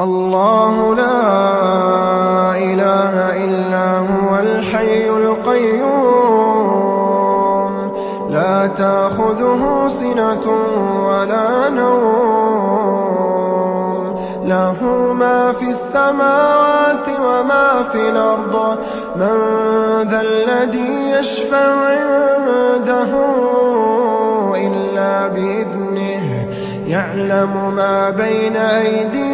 اللَّهُ 0.00 0.94
لَا 0.94 1.14
إِلَٰهَ 2.56 3.44
إِلَّا 3.44 3.98
هُوَ 3.98 4.38
الْحَيُّ 4.40 5.10
الْقَيُّومُ. 5.10 5.94
لَا 8.30 8.66
تَأْخُذُهُ 8.66 9.88
سِنَةٌ 9.88 10.46
وَلَا 11.06 11.68
نَوْمٌ. 11.68 12.14
لَّهُ 14.44 14.78
مَا 15.12 15.52
فِي 15.52 15.68
السَّمَاوَاتِ 15.68 17.08
وَمَا 17.08 17.82
فِي 17.92 18.08
الْأَرْضِ. 18.10 18.78
مَن 19.16 19.36
ذَا 20.10 20.20
الَّذِي 20.20 21.10
يَشْفَعُ 21.10 21.74
عِندَهُ 21.86 23.12
إِلَّا 24.56 25.28
بِإِذْنِهِ. 25.28 26.48
يَعْلَمُ 26.86 27.74
مَا 27.76 28.10
بَيْنَ 28.10 28.56
أَيْدِيهِمْ 28.56 29.33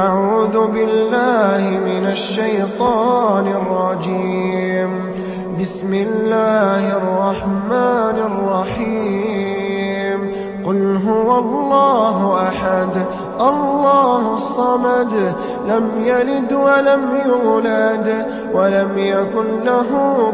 أَعُوذُ 0.00 0.66
بِاللَّهِ 0.66 1.68
مِنَ 1.68 2.06
الشَّيْطَانِ 2.06 3.46
الرَّجِيمِ. 3.48 5.10
بِسْمِ 5.60 5.94
اللَّهِ 5.94 6.96
الرَّحْمَٰنِ 6.96 8.16
الرَّحِيمِ. 8.18 9.70
قُلْ 10.66 10.96
هُوَ 11.08 11.38
اللَّهُ 11.38 12.48
أَحَدٌ 12.48 13.06
اللَّهُ 13.40 14.34
الصَّمَدُ 14.34 15.34
لَمْ 15.68 15.90
يَلِدْ 16.04 16.52
وَلَمْ 16.52 17.18
يُولَدْ 17.26 18.26
وَلَمْ 18.54 18.98
يَكُن 18.98 19.64
لَّهُ 19.64 19.90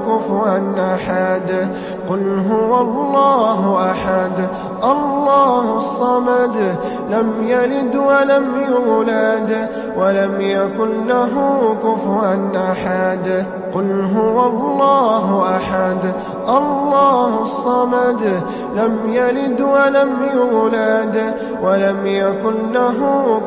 كُفُوًا 0.07 0.75
أَحَدٌ. 0.95 1.69
قُلْ 2.09 2.39
هُوَ 2.51 2.81
اللَّهُ 2.81 3.91
أَحَدٌ 3.91 4.49
اللَّهُ 4.85 5.77
الصَّمَدُ 5.77 6.77
لَمْ 7.11 7.45
يَلِدْ 7.49 7.97
وَلَمْ 7.97 8.47
يُولَدْ 8.71 9.69
وَلَمْ 9.99 10.41
يَكُن 10.41 11.07
لَّهُ 11.07 11.35
كُفُوًا 11.83 12.53
أَحَدٌ. 12.73 13.47
قُلْ 13.75 14.05
هُوَ 14.17 14.47
اللَّهُ 14.47 15.57
أَحَدٌ 15.57 16.13
اللَّهُ 16.49 17.43
الصَّمَدُ 17.43 18.43
لَمْ 18.77 19.13
يَلِدْ 19.13 19.61
وَلَمْ 19.61 20.17
يُولَدْ 20.35 21.35
وَلَمْ 21.63 22.07
يَكُن 22.07 22.73
لَّهُ 22.73 22.99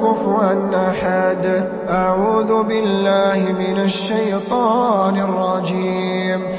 كُفُوًا 0.04 0.70
أَحَدٌ. 0.90 1.64
أَعُوذُ 1.90 2.64
بِاللَّهِ 2.64 3.56
مِنَ 3.60 3.80
الشَّيْطَانِ 3.84 5.18
الرَّجِيمِ. 5.18 6.59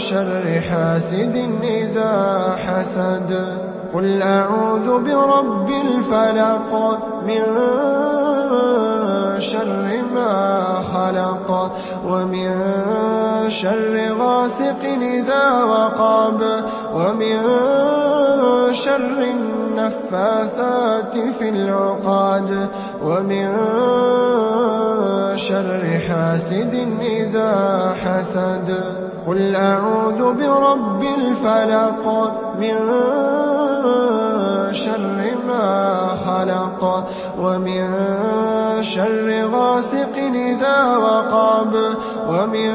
شَرِّ 0.00 0.60
حَاسِدٍ 0.70 1.36
إِذَا 1.62 2.56
حَسَدَ. 2.56 3.30
قُلْ 3.94 4.22
أَعُوذُ 4.22 5.02
بِرَبِّ 5.04 5.70
الْفَلَقِ 5.70 6.98
مِن 7.26 7.42
شَرِّ 9.40 9.86
مَا 10.14 10.82
خَلَقَ 10.94 11.72
وَمِن 12.06 12.50
شَرِّ 13.48 13.94
غَاسِقٍ 14.20 14.82
إِذَا 15.02 15.64
وَقَبَ 15.64 16.40
وَمِن 16.94 17.38
شَرِّ 18.72 19.20
النَّفَّاثَاتِ 19.34 21.18
فِي 21.18 21.48
الْعُقَدِ 21.48 22.68
وَمِن 23.02 23.48
شَرِّ 25.36 25.82
حَاسِدٍ 26.08 26.74
إِذَا 27.02 27.54
حَسَدَ. 28.04 28.99
قُلْ 29.30 29.56
أَعُوذُ 29.56 30.32
بِرَبِّ 30.32 31.02
الْفَلَقِ 31.02 32.04
مِن 32.60 32.76
شَرِّ 34.74 35.20
مَا 35.48 35.70
خَلَقَ 36.26 36.82
وَمِن 37.38 37.86
شَرِّ 38.82 39.28
غَاسِقٍ 39.54 40.16
إِذَا 40.18 40.96
وَقَبَ 40.96 41.74
وَمِن 42.28 42.72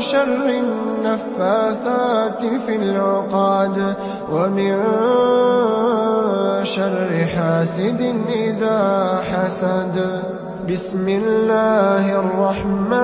شَرِّ 0.00 0.46
النَّفَّاثَاتِ 0.60 2.42
فِي 2.66 2.76
الْعُقَدِ 2.76 3.94
وَمِن 4.32 4.76
شَرِّ 6.64 7.10
حَاسِدٍ 7.36 8.00
إِذَا 8.28 8.80
حَسَدَ 9.32 9.96
بِسْمِ 10.68 11.08
اللَّهِ 11.08 12.20
الرَّحْمَٰنِ 12.20 13.03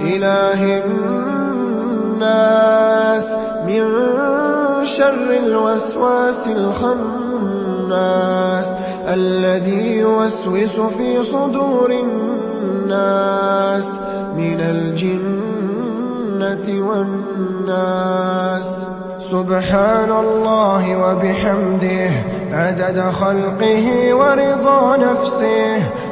إِلَٰهِ 0.00 0.84
النَّاسِ 1.66 3.32
مِن 3.66 3.84
شَرِّ 4.84 5.30
الْوَسْوَاسِ 5.46 6.46
الْخَنَّاسِ 6.46 7.86
الَّذِي 9.08 9.96
يُوَسْوِسُ 9.98 10.80
فِي 10.80 11.22
صُدُورِ 11.22 11.90
النَّاسِ 11.90 13.88
مِنَ 14.36 14.60
الْجِنَّةِ 14.60 16.66
وَالنَّاسِ. 16.88 18.86
سُبْحَانَ 19.30 20.10
اللَّهِ 20.12 20.96
وَبِحَمْدِهِ 20.96 22.10
عَدَدَ 22.52 23.10
خَلْقِهِ 23.10 24.14
وَرِضَا 24.14 24.96
نَفْسِهِ 24.96 25.82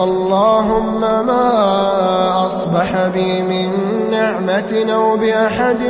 اللهم 0.00 1.00
ما 1.00 2.46
أصبح 2.46 3.06
بي 3.14 3.42
من 3.42 3.70
نعمة 4.10 4.86
أو 4.94 5.16
بأحد 5.16 5.82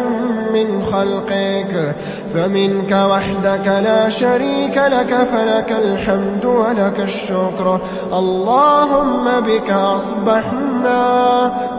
من 0.53 0.83
خلقك 0.93 1.95
فمنك 2.35 2.93
وحدك 3.11 3.67
لا 3.67 4.09
شريك 4.09 4.77
لك 4.77 5.15
فلك 5.15 5.73
الحمد 5.73 6.45
ولك 6.45 7.01
الشكر. 7.01 7.81
اللهم 8.13 9.41
بك 9.41 9.71
أصبحنا 9.71 11.03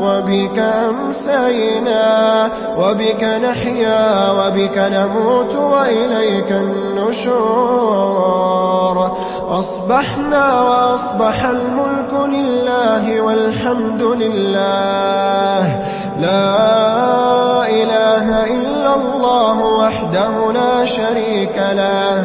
وبك 0.01 0.59
أمسينا 0.59 2.49
وبك 2.77 3.23
نحيا 3.23 4.31
وبك 4.31 4.77
نموت 4.77 5.55
وإليك 5.55 6.51
النشور. 6.51 8.17
أصبحنا 9.47 10.61
وأصبح 10.61 11.45
الملك 11.45 12.13
لله 12.35 13.21
والحمد 13.21 14.01
لله. 14.01 15.81
لا 16.21 17.69
إله 17.69 18.45
إلا 18.45 18.95
الله 18.95 19.59
وحده 19.59 20.51
لا 20.53 20.85
شريك 20.85 21.57
له. 21.57 22.23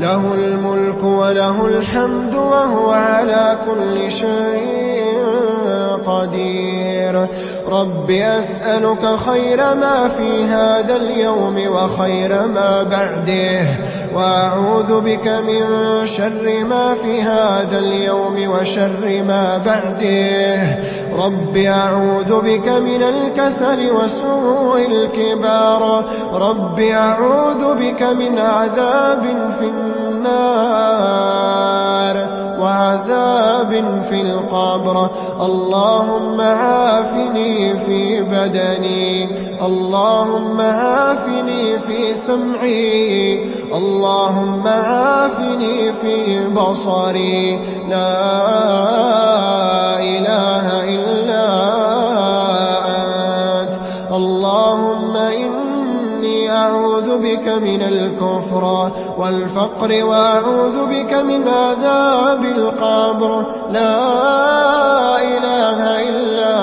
له 0.00 0.34
الملك 0.34 1.02
وله 1.04 1.66
الحمد 1.66 2.34
وهو 2.34 2.90
على 2.90 3.58
كل 3.70 4.10
شيء 4.10 5.16
قدير. 6.06 7.26
رب 7.68 8.10
أسألك 8.10 9.16
خير 9.30 9.56
ما 9.56 10.08
في 10.18 10.44
هذا 10.44 10.96
اليوم 10.96 11.56
وخير 11.72 12.46
ما 12.46 12.82
بعده. 12.82 13.66
وأعوذ 14.16 15.00
بك 15.00 15.28
من 15.28 15.62
شر 16.06 16.64
ما 16.64 16.94
في 16.94 17.22
هذا 17.22 17.78
اليوم 17.78 18.48
وشر 18.48 19.22
ما 19.28 19.58
بعده. 19.58 20.78
رب 21.24 21.56
أعوذ 21.56 22.40
بك 22.40 22.68
من 22.68 23.02
الكسل 23.02 23.90
وسوء 23.90 24.86
الكبار. 24.86 26.04
رب 26.32 26.80
أعوذ 26.80 27.74
بك 27.74 28.02
من 28.02 28.38
عذاب 28.38 29.50
في 29.58 29.64
النار. 29.64 31.85
وعذاب 32.76 34.02
في 34.10 34.20
القبر. 34.20 35.08
اللهم 35.40 36.40
عافني 36.40 37.76
في 37.76 38.22
بدني. 38.22 39.28
اللهم 39.66 40.60
عافني 40.60 41.78
في 41.78 42.14
سمعي. 42.14 43.44
اللهم 43.74 44.68
عافني 44.68 45.92
في 45.92 46.46
بصري. 46.48 47.60
لا 47.88 48.18
إله 50.00 50.66
إلا 50.94 51.48
أنت. 53.60 53.72
اللهم 54.12 54.85
بك 57.22 57.48
من 57.48 57.82
الكفر 57.82 58.90
والفقر 59.18 60.04
وأعوذ 60.04 60.86
بك 60.86 61.14
من 61.14 61.48
عذاب 61.48 62.44
القبر. 62.44 63.44
لا 63.72 63.98
إله 65.20 66.02
إلا 66.08 66.54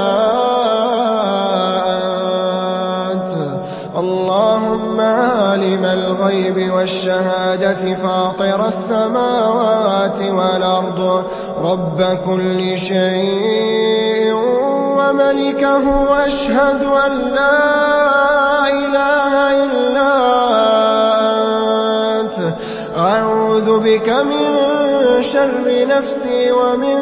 أنت. 3.12 3.60
اللهم 3.98 5.02
عالم 5.02 5.86
الغيب 5.86 6.74
والشهادة 6.74 7.94
فاطر 7.94 8.68
السماوات 8.68 10.22
والأرض. 10.22 11.24
رب 11.62 12.04
كل 12.26 12.78
شيء 12.78 14.34
وملكه 14.98 15.86
أشهد 16.28 16.84
أن 17.06 17.12
لا 17.12 17.83
أعوذ 23.54 23.80
بك 23.80 24.10
من 24.10 24.46
شر 25.22 25.88
نفسي 25.88 26.52
ومن 26.52 26.98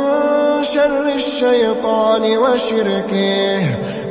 شر 0.63 1.05
الشيطان 1.15 2.37
وشركه 2.37 3.65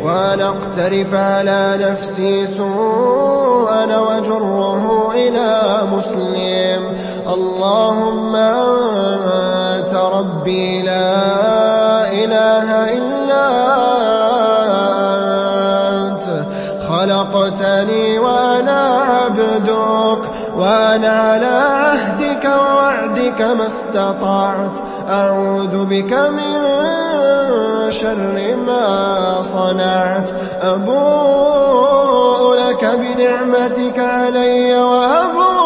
وأن 0.04 0.40
أقترف 0.40 1.14
على 1.14 1.78
نفسي 1.80 2.46
سوءا 2.46 3.98
وجره 3.98 5.12
إلى 5.14 5.80
مسلم. 5.92 6.96
اللهم 7.28 8.36
أنت 8.36 9.94
ربي 9.94 10.82
لا 10.82 12.12
إله 12.12 12.68
إلا 12.96 13.46
أنت. 16.08 16.46
خلقتني 16.88 18.18
وأنا 18.18 18.80
عبدك 19.10 20.22
وأنا 20.56 21.08
على 21.08 21.46
عهدك 21.46 21.99
ووعدك 23.40 23.56
ما 23.56 23.66
استطعت. 23.66 24.78
أعوذ 25.08 25.84
بك 25.84 26.12
من 26.12 26.54
شر 27.90 28.56
ما 28.66 29.42
صنعت. 29.42 30.30
أبوء 30.62 32.54
لك 32.54 32.84
بنعمتك 32.84 33.98
علي 33.98 34.82
وأبوء 34.82 35.58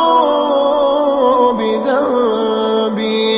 بذنبي. 1.52 3.34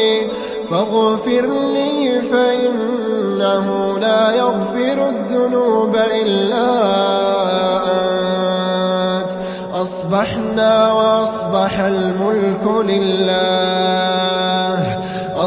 فاغفر 0.70 1.46
لي 1.74 2.20
فإنه 2.20 3.98
لا 3.98 4.32
يغفر 4.32 5.08
الذنوب 5.08 5.96
إلا 5.96 6.66
أنت. 9.20 9.30
أصبحنا 9.74 10.92
وأصبح 10.92 11.80
الملك 11.80 12.66
لله. 12.66 14.25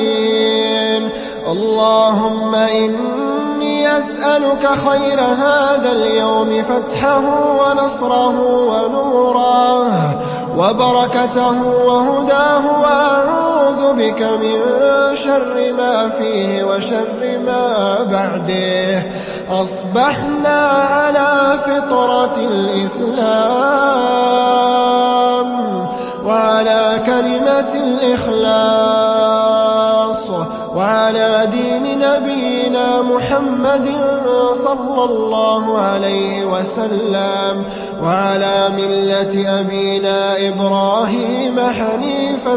اللهم 1.48 2.54
إني 2.54 3.99
أسألك 3.99 4.68
خير 4.88 5.20
هذا 5.20 5.92
اليوم 5.92 6.62
فتحه 6.62 7.25
ونصره 7.61 8.37
ونوره 8.70 9.90
وبركته 10.58 11.56
وهداه. 11.87 12.80
وأعوذ 12.80 13.82
بك 13.94 14.23
من 14.23 14.56
شر 15.14 15.73
ما 15.78 16.08
فيه 16.08 16.64
وشر 16.64 17.38
ما 17.46 17.64
بعده. 18.11 19.06
أصبحنا 19.50 20.58
على 20.96 21.58
فطرة 21.66 22.37
الإسلام. 22.37 23.65
صلى 34.76 35.04
الله 35.04 35.78
عليه 35.78 36.45
وسلم 36.45 37.64
وعلى 38.02 38.68
ملة 38.76 39.61
أبينا 39.61 40.49
إبراهيم 40.49 41.61
حنيفا 41.61 42.56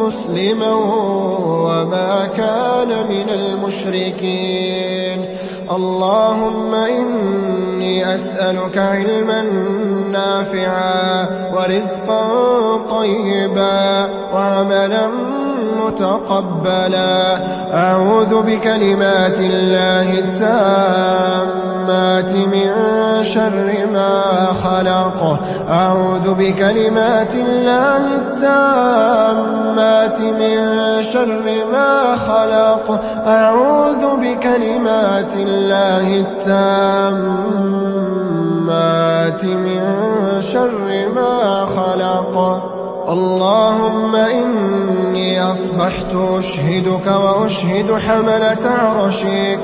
مسلما 0.00 0.72
وما 1.64 2.28
كان 2.36 2.88
من 3.08 3.30
المشركين. 3.30 5.28
اللهم 5.70 6.74
إني 6.74 8.14
أسألك 8.14 8.78
علما 8.78 9.42
نافعا 10.12 11.26
ورزقا 11.54 12.76
طيبا 12.90 14.08
وعملا 14.34 15.29
متقبلا. 15.90 17.38
أعوذ 17.74 18.42
بكلمات 18.42 19.40
الله 19.40 20.18
التامات 20.18 21.54
من 22.34 22.70
شر 23.22 23.86
ما 23.92 24.22
خلق. 24.64 25.38
أعوذ 25.70 26.34
بكلمات 26.34 27.34
الله 27.34 28.16
التامات 28.16 30.20
من 30.20 30.56
شر 31.02 31.44
ما 31.72 32.16
خلق. 32.16 33.00
أعوذ 33.26 34.06
بكلمات 34.22 35.34
الله 35.34 36.16
التامات 36.16 36.54
من 39.44 39.80
شر 40.40 41.08
ما 41.14 41.66
خلق. 41.76 42.62
اللهم 43.10 44.14
إني 44.16 45.52
أصبحت 45.52 46.14
أشهدك 46.14 47.06
وأشهد 47.06 47.92
حملة 48.08 48.70
عرشك 48.70 49.60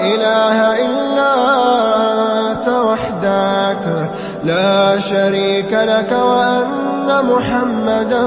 إله 0.00 0.86
إلا 0.86 1.32
أنت 2.50 2.68
وحدك. 2.68 4.10
لا 4.44 4.98
شريك 4.98 5.72
لك 5.72 6.12
وأن 6.12 7.24
محمدا 7.24 8.22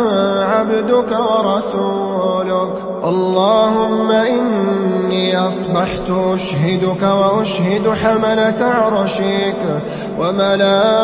عبدك 0.46 1.20
ورسولك. 1.20 2.74
اللهم 3.04 4.12
إني 4.12 4.99
أصبحت 5.48 6.10
أشهدك 6.10 7.04
وأشهد 7.04 7.94
حملة 8.04 8.66
عرشك 8.66 9.62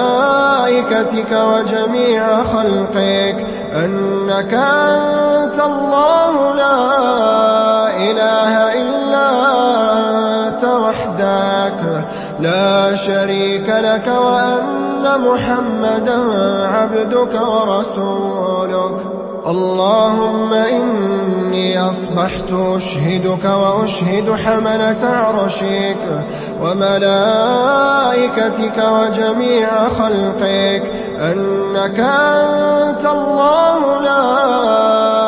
وملائكتك 0.05 1.31
وجميع 1.31 2.43
خلقك 2.43 3.45
أنك 3.74 4.53
أنت 4.53 5.60
الله 5.60 6.55
لا 6.55 6.77
إله 7.98 8.74
إلا 8.74 9.27
أنت 10.48 10.63
وحدك 10.63 11.81
لا 12.39 12.95
شريك 12.95 13.69
لك 13.69 14.07
وأن 14.07 15.03
محمدا 15.22 16.19
عبدك 16.67 17.41
ورسولك 17.48 19.14
اللهم 19.48 20.54
إني 20.54 21.90
أصبحت 21.90 22.52
أشهدك 22.52 23.46
وأشهد 23.46 24.36
حملة 24.46 25.06
عرشك 25.06 25.98
وملائكتك 26.62 27.58
وجميع 28.78 29.90
خلقك. 29.90 30.92
أنك 31.20 32.00
أنت 32.00 33.06
الله 33.06 34.02
لا 34.02 34.24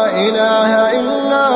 إله 0.05 0.99
إلا 0.99 1.47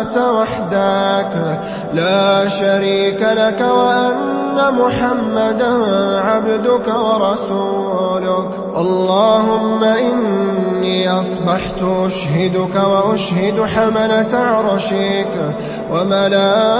أنت 0.00 0.16
وحدك. 0.16 1.60
لا 1.94 2.48
شريك 2.48 3.22
لك 3.22 3.60
وأن 3.60 4.74
محمدا 4.74 5.72
عبدك 6.20 6.88
ورسولك. 6.88 8.48
اللهم 8.76 9.84
إني 9.84 10.71
أصبحت 11.20 11.82
أشهدك 11.82 12.74
وأشهد 12.74 13.64
حملة 13.76 14.38
عرشك 14.38 15.34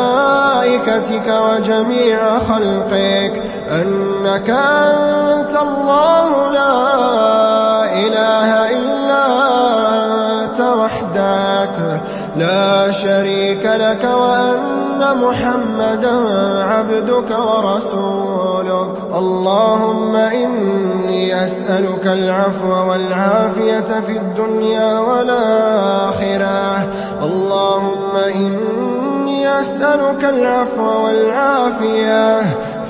وملائكتك 0.02 1.28
وجميع 1.28 2.38
خلقك 2.38 3.42
أنك 3.70 4.50
أنت 4.50 5.56
الله 5.62 6.52
لا 6.52 6.74
إله 8.06 8.70
إلا 8.70 9.24
أنت 10.44 10.60
وحدك 10.60 12.00
لا 12.36 12.90
شريك 12.90 13.64
لك 13.66 14.04
وأن 14.04 15.16
محمدا 15.16 16.14
عبدك 16.62 17.30
ورسولك 17.38 18.31
اللهم 19.14 20.16
إني 20.16 21.44
أسألك 21.44 22.06
العفو 22.06 22.68
والعافية 22.68 24.00
في 24.00 24.16
الدنيا 24.16 24.98
والآخرة. 24.98 26.88
اللهم 27.22 28.16
إني 28.16 29.60
أسألك 29.60 30.24
العفو 30.24 31.04
والعافية 31.04 32.40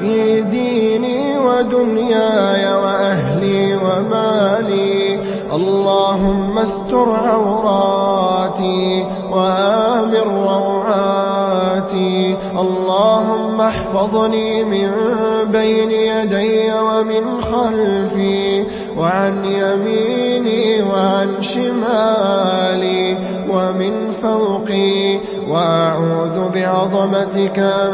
في 0.00 0.40
ديني 0.40 1.38
ودنياي 1.38 2.74
وأهلي 2.74 3.76
ومالي. 3.76 5.20
اللهم 5.52 6.58
استر 6.58 7.16
عوراتي 7.26 9.06
وآمن 9.30 10.46
روعاتي. 10.46 11.31
اللهم 12.58 13.60
احفظني 13.60 14.64
من 14.64 14.90
بين 15.52 15.90
يدي 15.90 16.72
ومن 16.72 17.40
خلفي 17.40 18.64
وعن 18.98 19.44
يميني 19.44 20.82
وعن 20.82 21.42
شمالي 21.42 23.16
ومن 23.50 24.10
فوقي. 24.22 25.18
وأعوذ 25.48 26.48
بعظمتك 26.54 27.58
أن 27.58 27.90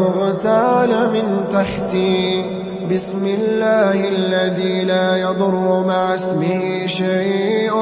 أغتال 0.00 1.10
من 1.12 1.44
تحتي. 1.50 2.56
بسم 2.92 3.26
الله 3.26 4.08
الذي 4.08 4.84
لا 4.84 5.16
يضر 5.16 5.84
مع 5.86 6.14
اسمه 6.14 6.86
شيء 6.86 7.72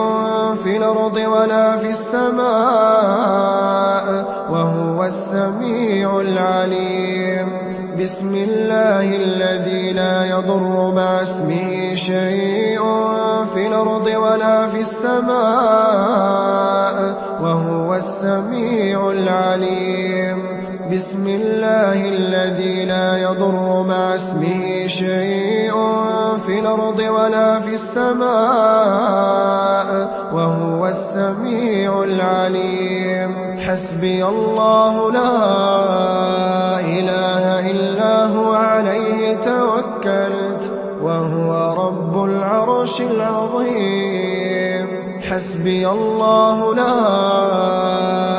في 0.65 0.77
الأرض 0.77 1.17
ولا 1.17 1.77
في 1.77 1.91
السماء 1.91 2.45
وهو 4.51 4.84
السميع 5.07 6.21
العليم. 6.21 7.49
بسم 8.01 8.35
الله 8.35 9.17
الذي 9.17 9.93
لا 9.93 10.25
يضر 10.27 10.93
مع 10.97 11.23
اسمه 11.23 11.95
شيء 11.95 12.81
في 13.55 13.67
الأرض 13.67 14.07
ولا 14.07 14.67
في 14.67 14.81
السماء 14.81 15.35
وهو 17.43 17.95
السميع 17.95 19.11
العليم. 19.11 20.43
بسم 20.93 21.27
الله 21.27 22.09
الذي 22.09 22.85
لا 22.85 23.17
يضر 23.19 23.83
مع 23.83 24.15
اسمه 24.15 24.87
شيء 24.87 25.75
في 26.47 26.59
الأرض 26.61 26.99
ولا 26.99 27.61
في 27.61 27.75
السماء 27.75 28.29
وهو 30.33 30.87
السميع 30.87 32.03
العليم. 32.03 33.44
حسبي 33.67 34.25
الله 34.25 35.13
لا 35.13 35.37
إله 36.81 37.71
إلا 37.71 38.27
هو 38.27 38.53
عليه 38.53 39.35
توكلت 39.35 40.65
وهو 41.03 41.51
رب 41.87 42.25
العرش 42.25 43.01
العظيم. 43.01 44.87
حسبي 45.31 45.89
الله 45.89 46.75
لا 46.75 46.99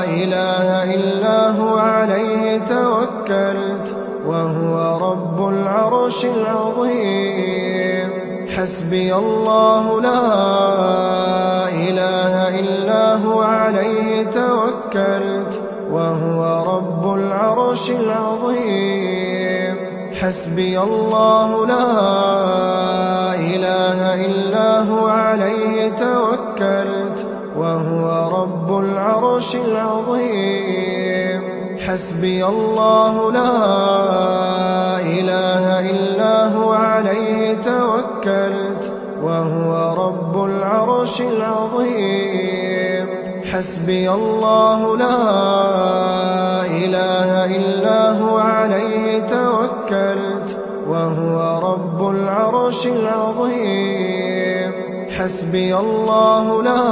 إله 0.03 0.67
إلا 0.96 1.39
هو 1.50 1.77
عليه 1.77 2.58
توكلت 2.58 3.88
وهو 4.27 4.75
رب 5.12 5.39
العرش 5.50 6.25
العظيم. 6.25 8.10
حسبي 8.58 9.15
الله 9.15 9.86
لا 10.01 10.22
إله 11.70 12.34
إلا 12.60 13.15
هو 13.25 13.41
عليه 13.41 14.04
توكلت 14.96 15.62
وهو 15.92 16.64
رب 16.78 17.14
العرش 17.14 17.90
العظيم. 17.90 19.75
حسبي 20.22 20.80
الله 20.80 21.68
لا 21.68 23.36
إله 23.36 24.25
إلا 24.25 24.80
هو 24.80 25.08
عليه 25.08 25.90
توكلت 25.90 27.28
وهو 27.58 28.06
رب 28.42 28.78
العرش 28.80 29.56
العظيم. 29.56 31.42
حسبي 31.88 32.46
الله 32.46 33.32
لا 33.32 33.56
إله 35.00 35.90
إلا 35.92 36.48
هو 36.56 36.72
عليه 36.72 37.54
توكلت 37.54 38.92
وهو 39.24 39.96
رب 40.08 40.46
العرش 40.46 41.22
العظيم. 41.22 42.25
حسبي 43.55 44.12
الله 44.12 44.97
لا 44.97 45.19
إله 46.65 47.55
إلا 47.55 48.12
هو 48.12 48.38
عليه 48.38 49.19
توكلت 49.19 50.57
وهو 50.89 51.38
رب 51.71 52.09
العرش 52.09 52.85
العظيم. 52.85 54.71
حسبي 55.17 55.77
الله 55.77 56.63
لا 56.63 56.88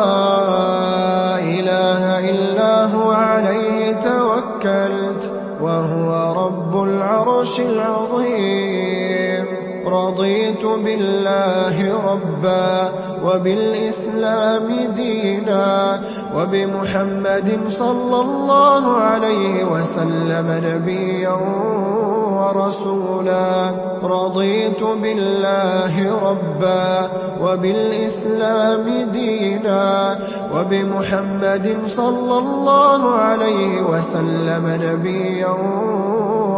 إله 1.39 2.29
إلا 2.29 2.86
هو 2.96 3.12
عليه 3.12 3.93
توكلت 3.93 5.32
وهو 5.62 6.10
رب 6.46 6.84
العرش 6.84 7.60
العظيم. 7.60 9.46
رضيت 9.86 10.65
بالله 10.65 11.75
ربا 12.12 12.91
وبالإسلام 13.24 14.68
دينا 14.96 16.01
وبمحمد 16.36 17.60
صلى 17.70 18.22
الله 18.22 18.98
عليه 18.98 19.63
وسلم 19.63 20.48
نبيا 20.65 21.38
ورسولا. 22.34 23.72
رضيت 24.03 24.84
بالله 24.84 26.20
ربا 26.30 27.10
وبالإسلام 27.42 28.86
دينا 29.13 30.20
وبمحمد 30.56 31.77
صلى 31.88 32.38
الله 32.38 33.15
عليه 33.15 33.82
وسلم 33.82 34.80
نبيا 34.84 35.58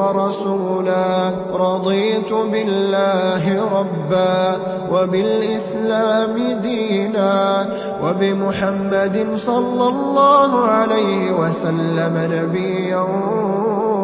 ورسولا 0.05 1.31
رضيت 1.53 2.33
بالله 2.33 3.43
ربا 3.79 4.57
وبالإسلام 4.91 6.35
دينا 6.61 7.67
وبمحمد 8.03 9.27
صلى 9.35 9.87
الله 9.87 10.51
عليه 10.67 11.31
وسلم 11.31 12.13
نبيا 12.31 13.05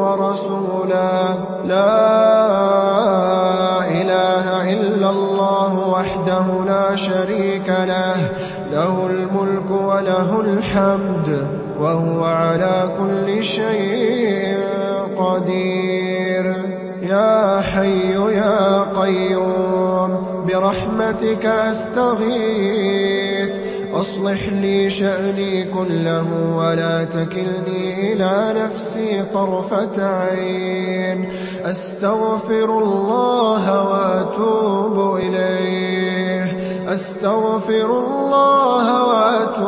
ورسولا. 0.02 1.14
لا 1.66 1.98
إله 4.02 4.46
إلا 4.74 5.10
الله 5.10 5.74
وحده 5.90 6.46
لا 6.68 6.96
شريك 6.96 7.70
له 7.70 8.16
له 8.72 8.96
الملك 9.12 9.70
وله 9.72 10.30
الحمد 10.42 11.28
وهو 11.82 12.24
على 12.24 12.90
كل 13.00 13.44
شيء 13.44 14.11
يا 19.06 19.08
قيوم 19.08 20.46
برحمتك 20.48 21.46
أستغيث. 21.46 23.52
أصلح 23.94 24.48
لي 24.48 24.90
شأني 24.90 25.64
كله 25.64 26.56
ولا 26.58 27.04
تكلني 27.04 28.14
إلى 28.14 28.54
نفسي 28.64 29.24
طرفة 29.34 30.06
عين. 30.06 31.30
أستغفر 31.66 32.80
الله 32.80 33.90
وأتوب 33.90 35.18
إليه. 35.18 36.58
أستغفر 36.94 37.86
الله 37.86 39.08
وأتوب 39.08 39.61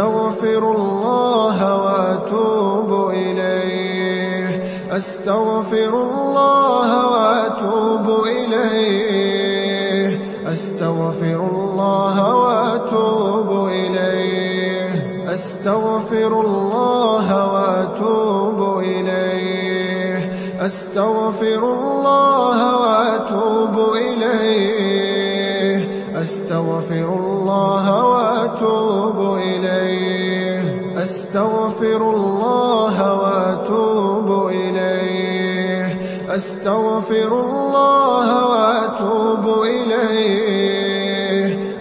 أستغفر 0.00 0.72
الله 0.72 1.78
وأتوب 1.78 3.10
إليه. 3.10 4.62
أستغفر 4.90 6.02
الله 6.02 7.10
وأتوب 7.10 8.24
إليه. 8.26 9.09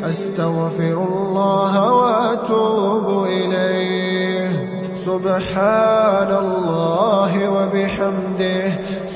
أستغفر 0.10 1.04
الله 1.04 1.94
وأتوب 1.94 3.26
إليه. 3.28 4.50
سبحان 5.06 6.32
الله 6.32 7.34
وبحمده. 7.50 8.89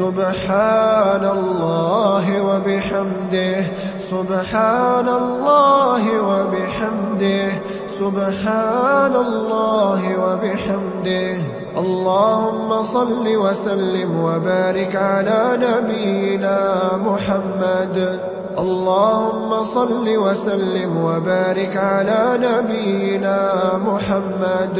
سبحان 0.00 1.24
الله 1.38 2.26
وبحمده 2.48 3.60
سبحان 4.10 5.08
الله 5.08 6.04
وبحمده 6.30 7.48
سبحان 8.00 9.14
الله 9.16 10.02
وبحمده. 10.24 11.32
اللهم 11.76 12.82
صل 12.82 13.26
وسلم 13.36 14.10
وبارك 14.24 14.96
على 14.96 15.42
نبينا 15.66 16.58
محمد. 16.96 17.96
اللهم 18.58 19.50
صل 19.62 20.06
وسلم 20.08 20.92
وبارك 21.04 21.76
على 21.76 22.22
نبينا 22.48 23.38
محمد. 23.84 24.76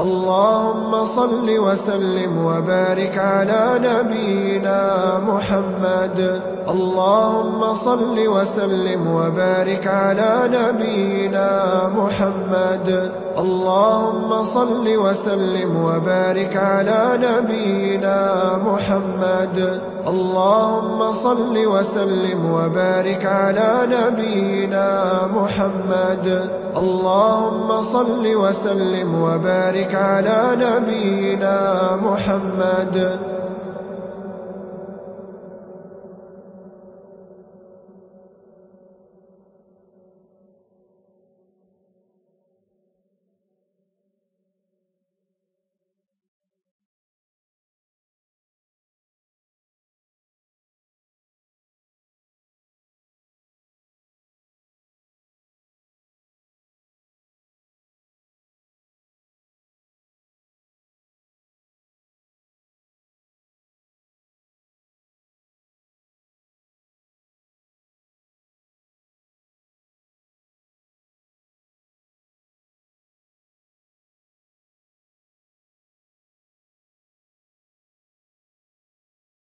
اللهم 0.00 1.04
صل 1.04 1.58
وسلم 1.58 2.44
وبارك 2.46 3.18
على 3.18 3.80
نبينا 3.84 4.80
محمد. 5.28 6.40
اللهم 6.68 7.72
صل 7.72 8.28
وسلم 8.28 9.14
وبارك 9.14 9.86
على 9.86 10.50
نبينا 10.52 11.50
محمد. 11.96 13.12
اللهم 13.38 14.42
صل 14.42 14.96
وسلم 14.96 15.84
وبارك 15.84 16.56
على 16.56 17.18
نبينا 17.22 18.18
محمد. 18.66 19.80
اللهم 20.08 21.12
صل 21.12 21.66
وسلم 21.66 22.40
وبارك 22.52 23.26
على 23.26 23.88
نبينا 23.88 24.88
محمد. 25.34 26.50
اللهم 26.76 27.82
صل 27.82 28.34
وسلم 28.34 29.22
وبارك 29.22 29.94
على 29.94 30.56
نبينا 30.56 31.96
محمد. 31.96 33.18